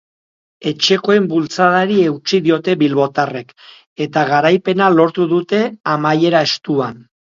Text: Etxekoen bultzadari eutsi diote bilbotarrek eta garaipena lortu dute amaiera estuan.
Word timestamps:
Etxekoen 0.69 1.25
bultzadari 1.33 1.97
eutsi 2.11 2.39
diote 2.47 2.75
bilbotarrek 2.83 3.53
eta 4.07 4.25
garaipena 4.33 4.89
lortu 4.97 5.27
dute 5.35 5.61
amaiera 5.97 6.43
estuan. 6.49 6.99